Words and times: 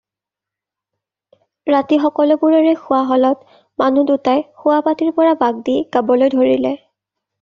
ৰাতি 1.73 1.99
সকলোবোৰৰে 2.05 2.71
খোৱা 2.85 3.01
হ'লত, 3.11 3.53
মানুহ 3.83 4.07
দুটাই 4.13 4.41
শোৱাপাটীৰ 4.63 5.13
পৰা 5.21 5.37
বাগ 5.45 5.61
দি 5.69 5.77
গাবলৈ 5.99 6.33
ধৰিলে। 6.37 6.75